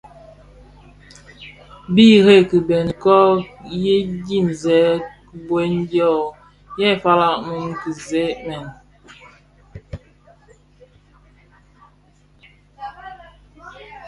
[1.93, 3.17] Bi ireb kibeňi kō
[3.81, 4.91] yin di nsèň
[5.29, 6.13] khibuen dyō
[6.79, 8.65] yè fafa a mum kisee mèn.